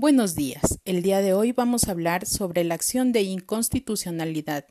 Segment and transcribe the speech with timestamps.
[0.00, 0.78] Buenos días.
[0.84, 4.64] El día de hoy vamos a hablar sobre la acción de inconstitucionalidad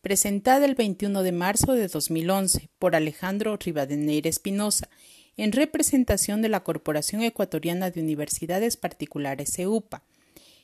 [0.00, 4.88] presentada el 21 de marzo de 2011 por Alejandro Rivadeneira Espinosa
[5.36, 10.02] en representación de la Corporación Ecuatoriana de Universidades Particulares EUPA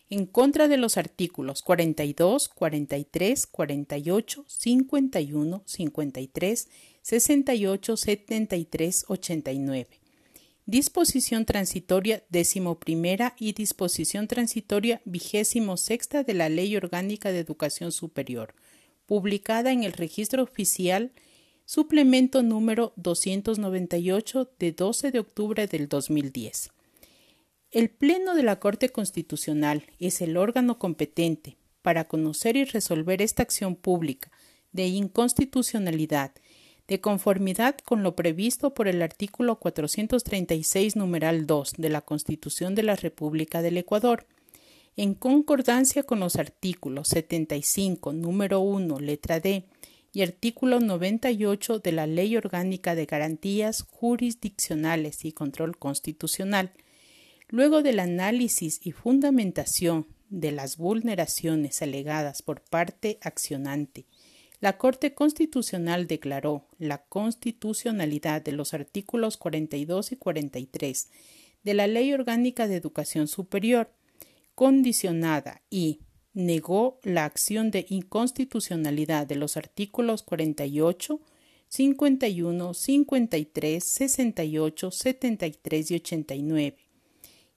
[0.09, 6.69] en contra de los artículos 42, 43, 48, 51, 53,
[7.01, 10.00] 68, 73, 89
[10.71, 18.54] disposición transitoria decimoprimera y disposición transitoria vigésimo sexta de la Ley Orgánica de Educación Superior,
[19.04, 21.11] publicada en el Registro Oficial
[21.64, 26.71] suplemento número 298 de 12 de octubre del 2010.
[27.73, 33.42] El Pleno de la Corte Constitucional es el órgano competente para conocer y resolver esta
[33.42, 34.31] acción pública
[34.70, 36.31] de inconstitucionalidad
[36.91, 42.83] de conformidad con lo previsto por el artículo 436 numeral 2 de la Constitución de
[42.83, 44.27] la República del Ecuador,
[44.97, 49.67] en concordancia con los artículos 75 número 1 letra D
[50.12, 56.72] y artículo 98 de la Ley Orgánica de Garantías Jurisdiccionales y Control Constitucional,
[57.50, 64.06] luego del análisis y fundamentación de las vulneraciones alegadas por parte accionante
[64.61, 71.08] la Corte Constitucional declaró la constitucionalidad de los artículos 42 y 43
[71.62, 73.91] de la Ley Orgánica de Educación Superior,
[74.55, 76.00] condicionada y
[76.34, 81.20] negó la acción de inconstitucionalidad de los artículos 48,
[81.69, 86.90] 51, 53, 68, 73 y 89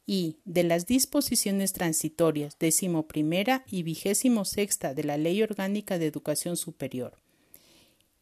[0.05, 6.07] y de las disposiciones transitorias décimo primera y vigésimo sexta de la Ley Orgánica de
[6.07, 7.17] Educación Superior.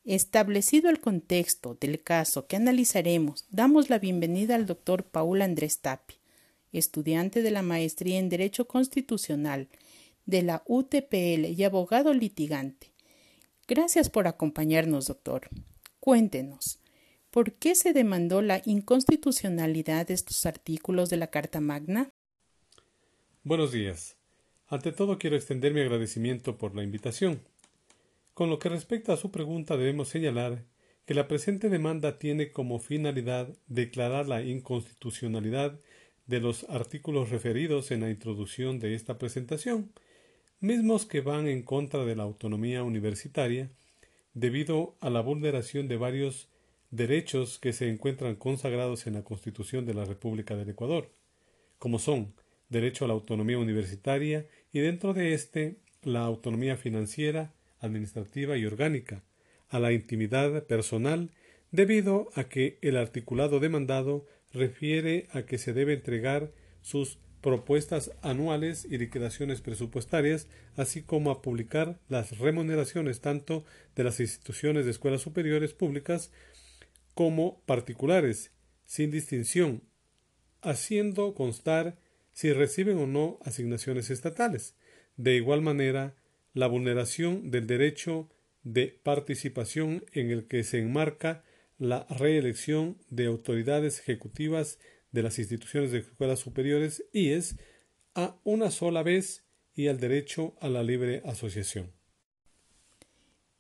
[0.04, 6.16] Establecido el contexto del caso que analizaremos, damos la bienvenida al doctor Paul Andrés Tapi,
[6.72, 9.68] estudiante de la maestría en Derecho Constitucional
[10.26, 12.92] de la UTPL y abogado litigante.
[13.68, 15.50] Gracias por acompañarnos, doctor.
[16.00, 16.81] Cuéntenos,
[17.32, 22.10] ¿Por qué se demandó la inconstitucionalidad de estos artículos de la Carta Magna?
[23.46, 24.18] Buenos días.
[24.68, 27.40] Ante todo quiero extender mi agradecimiento por la invitación.
[28.34, 30.66] Con lo que respecta a su pregunta debemos señalar
[31.06, 35.80] que la presente demanda tiene como finalidad declarar la inconstitucionalidad
[36.28, 39.94] de los artículos referidos en la introducción de esta presentación,
[40.60, 43.70] mismos que van en contra de la autonomía universitaria
[44.34, 46.51] debido a la vulneración de varios
[46.92, 51.10] derechos que se encuentran consagrados en la Constitución de la República del Ecuador,
[51.80, 52.34] como son
[52.70, 59.24] derecho a la autonomía universitaria y dentro de éste la autonomía financiera, administrativa y orgánica,
[59.70, 61.32] a la intimidad personal,
[61.72, 68.86] debido a que el articulado demandado refiere a que se debe entregar sus propuestas anuales
[68.90, 73.66] y liquidaciones presupuestarias, así como a publicar las remuneraciones tanto
[73.96, 76.32] de las instituciones de escuelas superiores públicas
[77.14, 78.52] como particulares,
[78.86, 79.84] sin distinción,
[80.62, 81.98] haciendo constar
[82.32, 84.76] si reciben o no asignaciones estatales.
[85.18, 86.16] De igual manera,
[86.54, 88.30] la vulneración del derecho
[88.64, 91.44] de participación en el que se enmarca
[91.78, 94.80] la reelección de autoridades ejecutivas
[95.12, 97.58] de las instituciones de escuelas superiores IES
[98.14, 101.92] a una sola vez y al derecho a la libre asociación.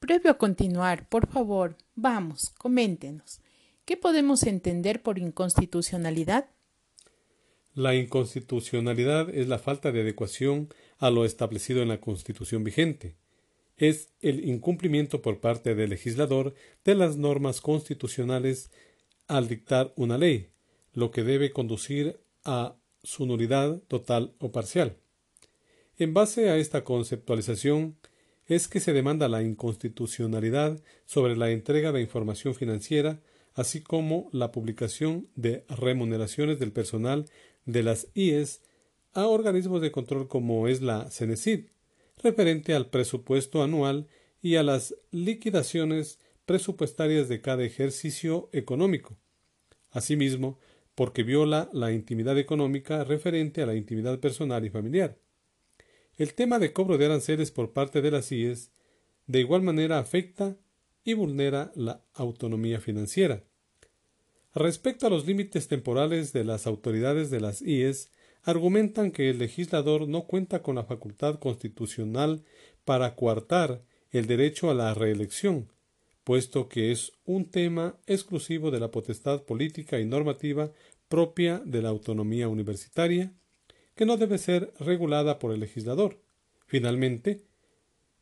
[0.01, 3.39] Previo a continuar, por favor, vamos, coméntenos.
[3.85, 6.49] ¿Qué podemos entender por inconstitucionalidad?
[7.75, 13.15] La inconstitucionalidad es la falta de adecuación a lo establecido en la Constitución vigente.
[13.77, 18.71] Es el incumplimiento por parte del legislador de las normas constitucionales
[19.27, 20.49] al dictar una ley,
[20.93, 24.97] lo que debe conducir a su nulidad total o parcial.
[25.99, 27.97] En base a esta conceptualización,
[28.55, 33.21] es que se demanda la inconstitucionalidad sobre la entrega de información financiera,
[33.53, 37.29] así como la publicación de remuneraciones del personal
[37.65, 38.61] de las IES
[39.13, 41.67] a organismos de control como es la CENESID,
[42.21, 44.09] referente al presupuesto anual
[44.41, 49.15] y a las liquidaciones presupuestarias de cada ejercicio económico.
[49.91, 50.59] Asimismo,
[50.93, 55.17] porque viola la intimidad económica referente a la intimidad personal y familiar.
[56.21, 58.69] El tema de cobro de aranceles por parte de las IES
[59.25, 60.55] de igual manera afecta
[61.03, 63.43] y vulnera la autonomía financiera.
[64.53, 68.11] Respecto a los límites temporales de las autoridades de las IES,
[68.43, 72.43] argumentan que el legislador no cuenta con la facultad constitucional
[72.85, 75.71] para coartar el derecho a la reelección,
[76.23, 80.71] puesto que es un tema exclusivo de la potestad política y normativa
[81.09, 83.33] propia de la autonomía universitaria,
[83.95, 86.19] que no debe ser regulada por el legislador.
[86.65, 87.43] Finalmente,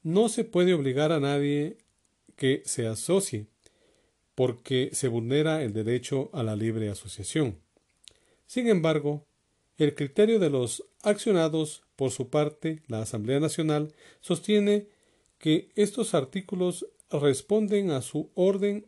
[0.04, 1.78] no se puede obligar a nadie
[2.36, 3.48] que se asocie,
[4.36, 7.60] porque se vulnera el derecho a la libre asociación.
[8.48, 9.26] Sin embargo,
[9.78, 14.88] el criterio de los accionados, por su parte, la Asamblea Nacional, sostiene
[15.38, 18.88] que estos artículos responden a su orden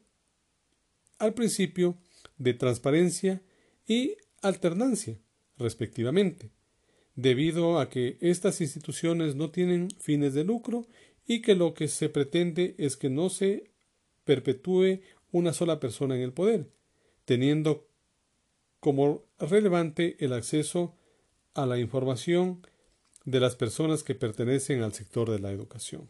[1.18, 1.98] al principio
[2.38, 3.42] de transparencia
[3.88, 5.18] y alternancia,
[5.58, 6.50] respectivamente,
[7.16, 10.88] debido a que estas instituciones no tienen fines de lucro
[11.26, 13.72] y que lo que se pretende es que no se
[14.24, 16.70] perpetúe una sola persona en el poder,
[17.26, 17.88] teniendo
[18.80, 20.96] como relevante el acceso
[21.54, 22.66] a la información
[23.26, 26.10] de las personas que pertenecen al sector de la educación.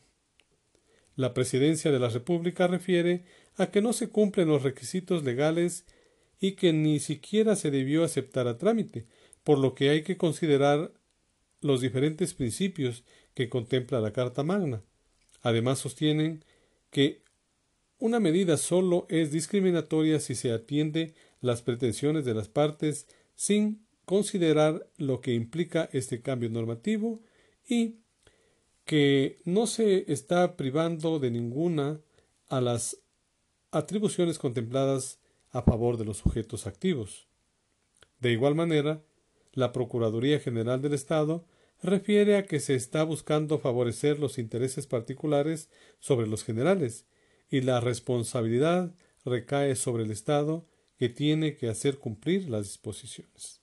[1.15, 3.25] La Presidencia de la República refiere
[3.57, 5.85] a que no se cumplen los requisitos legales
[6.39, 9.05] y que ni siquiera se debió aceptar a trámite,
[9.43, 10.93] por lo que hay que considerar
[11.61, 13.03] los diferentes principios
[13.33, 14.83] que contempla la Carta Magna.
[15.41, 16.43] Además sostienen
[16.89, 17.23] que
[17.97, 24.89] una medida solo es discriminatoria si se atiende las pretensiones de las partes sin considerar
[24.97, 27.21] lo que implica este cambio normativo
[27.67, 27.99] y
[28.85, 32.01] que no se está privando de ninguna
[32.47, 32.97] a las
[33.71, 35.19] atribuciones contempladas
[35.51, 37.27] a favor de los sujetos activos.
[38.19, 39.01] De igual manera,
[39.53, 41.45] la Procuraduría General del Estado
[41.83, 45.69] refiere a que se está buscando favorecer los intereses particulares
[45.99, 47.05] sobre los generales
[47.49, 48.93] y la responsabilidad
[49.25, 50.65] recae sobre el Estado
[50.97, 53.61] que tiene que hacer cumplir las disposiciones.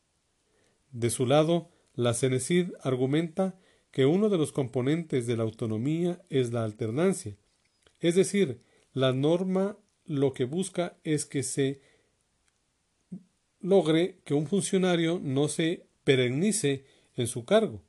[0.90, 3.58] De su lado, la CENESID argumenta
[3.90, 7.36] que uno de los componentes de la autonomía es la alternancia,
[8.00, 8.62] es decir,
[8.92, 11.80] la norma lo que busca es que se
[13.60, 16.84] logre que un funcionario no se perennice
[17.16, 17.82] en su cargo.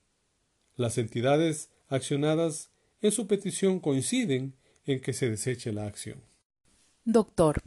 [0.76, 2.72] Las entidades accionadas
[3.02, 4.56] en su petición coinciden
[4.86, 6.22] en que se deseche la acción.
[7.06, 7.62] Doctor,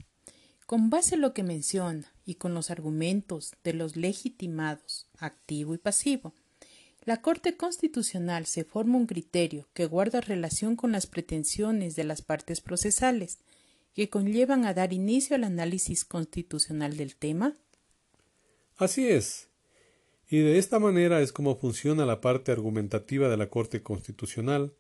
[0.67, 5.79] con base en lo que menciona y con los argumentos de los legitimados, activo y
[5.79, 6.35] pasivo,
[7.05, 12.23] la Corte Constitucional se forma un criterio que guarda relación con las pretensiones de las
[12.23, 13.39] partes procesales,
[13.93, 17.57] que conllevan a dar inicio al análisis constitucional del tema?
[18.77, 19.49] Así es.
[20.29, 24.75] Y de esta manera es como funciona la parte argumentativa de la Corte Constitucional.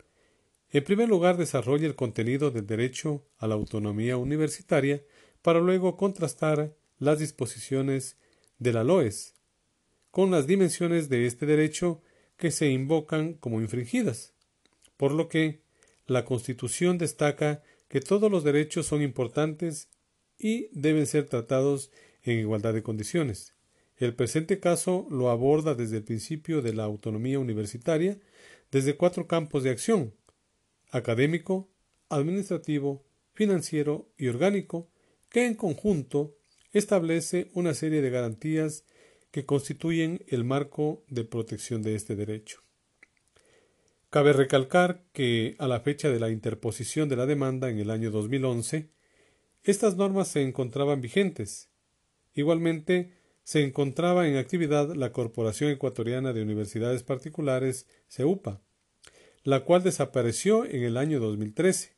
[0.71, 5.03] En primer lugar, desarrolla el contenido del derecho a la autonomía universitaria
[5.43, 8.17] para luego contrastar las disposiciones
[8.59, 9.35] de la LOES
[10.13, 12.03] con las dimensiones de este derecho
[12.37, 14.35] que se invocan como infringidas.
[14.99, 15.63] Por lo que
[16.07, 19.89] la Constitución destaca que todos los derechos son importantes
[20.39, 21.91] y deben ser tratados
[22.23, 23.55] en igualdad de condiciones.
[24.03, 28.19] El presente caso lo aborda desde el principio de la autonomía universitaria,
[28.73, 30.13] desde cuatro campos de acción
[30.91, 31.71] académico,
[32.09, 34.91] administrativo, financiero y orgánico,
[35.29, 36.35] que en conjunto
[36.73, 38.87] establece una serie de garantías
[39.31, 42.61] que constituyen el marco de protección de este derecho.
[44.11, 48.11] Cabe recalcar que, a la fecha de la interposición de la demanda en el año
[48.11, 48.91] 2011,
[49.63, 51.71] estas normas se encontraban vigentes.
[52.35, 58.61] Igualmente, se encontraba en actividad la Corporación Ecuatoriana de Universidades Particulares, CEUPA,
[59.43, 61.97] la cual desapareció en el año 2013.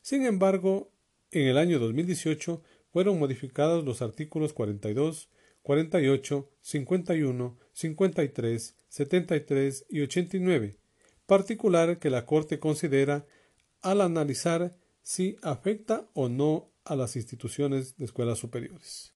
[0.00, 0.92] Sin embargo,
[1.30, 2.62] en el año 2018
[2.92, 5.28] fueron modificados los artículos 42,
[5.62, 10.78] 48, 51, 53, 73 y 89,
[11.26, 13.26] particular que la Corte considera
[13.82, 19.15] al analizar si afecta o no a las instituciones de escuelas superiores.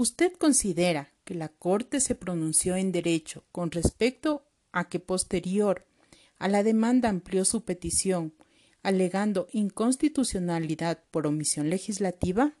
[0.00, 5.86] ¿Usted considera que la Corte se pronunció en derecho con respecto a que posterior
[6.38, 8.32] a la demanda amplió su petición,
[8.84, 12.56] alegando inconstitucionalidad por omisión legislativa?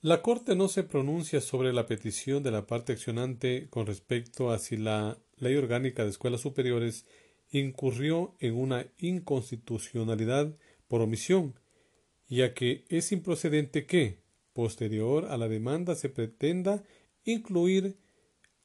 [0.00, 4.60] La Corte no se pronuncia sobre la petición de la parte accionante con respecto a
[4.60, 7.04] si la Ley Orgánica de Escuelas Superiores
[7.50, 11.58] incurrió en una inconstitucionalidad por omisión,
[12.28, 14.22] ya que es improcedente que,
[14.54, 16.82] posterior a la demanda, se pretenda
[17.24, 17.98] incluir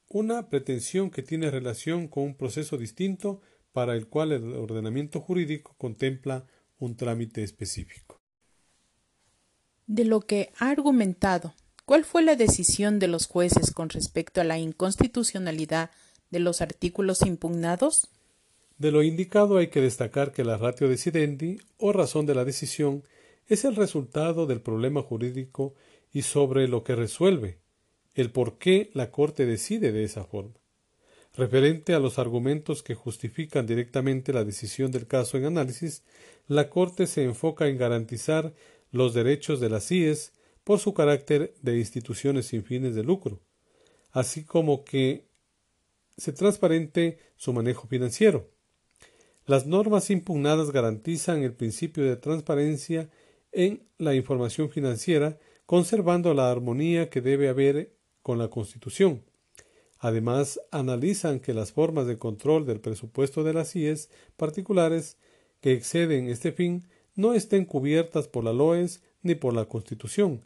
[0.08, 3.42] una pretensión que tiene relación con un proceso distinto
[3.72, 6.46] para el cual el ordenamiento jurídico contempla
[6.78, 8.20] un trámite específico
[9.90, 11.52] de lo que ha argumentado.
[11.84, 15.90] ¿Cuál fue la decisión de los jueces con respecto a la inconstitucionalidad
[16.30, 18.08] de los artículos impugnados?
[18.78, 23.02] De lo indicado hay que destacar que la ratio decidendi o razón de la decisión
[23.50, 25.74] es el resultado del problema jurídico
[26.12, 27.58] y sobre lo que resuelve,
[28.14, 30.54] el por qué la Corte decide de esa forma.
[31.34, 36.04] Referente a los argumentos que justifican directamente la decisión del caso en análisis,
[36.46, 38.54] la Corte se enfoca en garantizar
[38.92, 43.40] los derechos de las CIES por su carácter de instituciones sin fines de lucro,
[44.12, 45.26] así como que
[46.16, 48.48] se transparente su manejo financiero.
[49.44, 53.10] Las normas impugnadas garantizan el principio de transparencia
[53.52, 59.22] en la información financiera, conservando la armonía que debe haber con la Constitución.
[59.98, 65.18] Además, analizan que las formas de control del presupuesto de las IES particulares
[65.60, 70.42] que exceden este fin no estén cubiertas por la LOES ni por la Constitución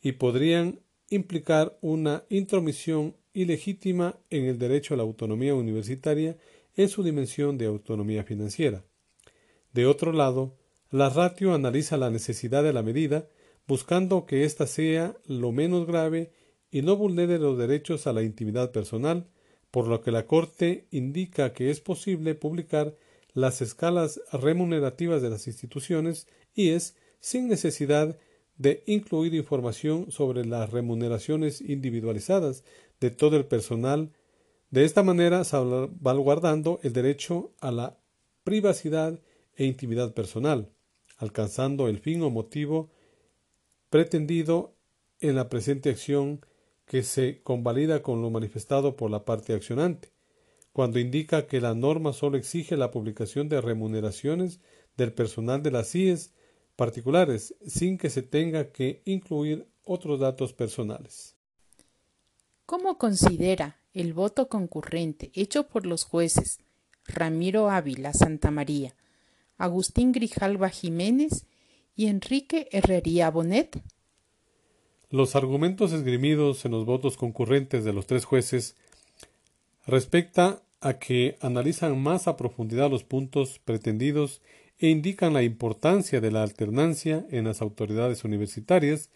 [0.00, 0.80] y podrían
[1.10, 6.36] implicar una intromisión ilegítima en el derecho a la autonomía universitaria
[6.76, 8.84] en su dimensión de autonomía financiera.
[9.72, 10.56] De otro lado,
[10.90, 13.28] la ratio analiza la necesidad de la medida,
[13.66, 16.32] buscando que ésta sea lo menos grave
[16.70, 19.28] y no vulnere los derechos a la intimidad personal,
[19.70, 22.96] por lo que la Corte indica que es posible publicar
[23.34, 28.18] las escalas remunerativas de las instituciones y es sin necesidad
[28.56, 32.64] de incluir información sobre las remuneraciones individualizadas
[33.00, 34.12] de todo el personal,
[34.70, 37.98] de esta manera salvaguardando el derecho a la
[38.42, 39.20] privacidad
[39.54, 40.72] e intimidad personal,
[41.18, 42.90] alcanzando el fin o motivo
[43.90, 44.74] pretendido
[45.20, 46.40] en la presente acción
[46.86, 50.10] que se convalida con lo manifestado por la parte accionante,
[50.72, 54.60] cuando indica que la norma solo exige la publicación de remuneraciones
[54.96, 56.32] del personal de las CIES
[56.76, 61.36] particulares sin que se tenga que incluir otros datos personales.
[62.64, 66.58] ¿Cómo considera el voto concurrente hecho por los jueces
[67.06, 68.94] Ramiro Ávila Santamaría,
[69.58, 71.44] Agustín Grijalva Jiménez
[71.94, 73.82] y Enrique Herrería Bonet?
[75.10, 78.76] Los argumentos esgrimidos en los votos concurrentes de los tres jueces
[79.86, 84.42] respecta a que analizan más a profundidad los puntos pretendidos
[84.78, 89.10] e indican la importancia de la alternancia en las autoridades universitarias,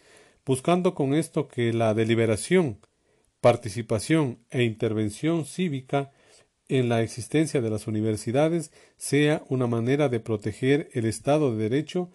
[0.45, 2.79] buscando con esto que la deliberación,
[3.39, 6.11] participación e intervención cívica
[6.69, 12.09] en la existencia de las universidades sea una manera de proteger el Estado de Derecho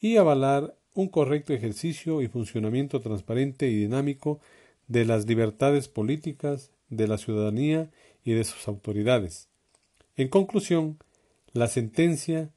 [0.00, 4.40] y avalar un correcto ejercicio y funcionamiento transparente y dinámico
[4.86, 7.90] de las libertades políticas de la ciudadanía
[8.24, 9.48] y de sus autoridades.
[10.16, 10.98] En conclusión,
[11.52, 12.50] la sentencia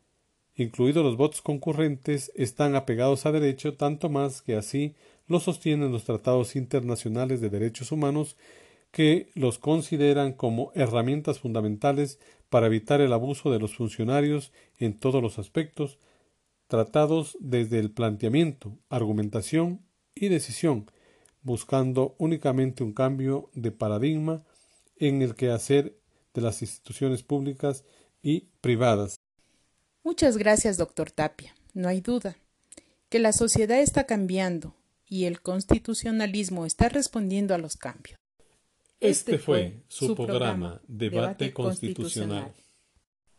[0.57, 4.95] incluidos los votos concurrentes, están apegados a derecho tanto más que así
[5.27, 8.37] lo sostienen los tratados internacionales de derechos humanos
[8.91, 15.21] que los consideran como herramientas fundamentales para evitar el abuso de los funcionarios en todos
[15.21, 15.99] los aspectos,
[16.67, 19.81] tratados desde el planteamiento, argumentación
[20.15, 20.89] y decisión,
[21.41, 24.43] buscando únicamente un cambio de paradigma
[24.97, 25.97] en el quehacer
[26.33, 27.83] de las instituciones públicas
[28.21, 29.15] y privadas.
[30.03, 31.55] Muchas gracias, doctor Tapia.
[31.73, 32.37] No hay duda
[33.09, 34.75] que la sociedad está cambiando
[35.05, 38.17] y el constitucionalismo está respondiendo a los cambios.
[38.99, 42.51] Este, este fue su programa, Debate, constitucional.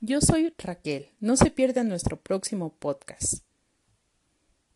[0.00, 1.10] Yo soy Raquel.
[1.18, 3.47] No se pierda nuestro próximo podcast.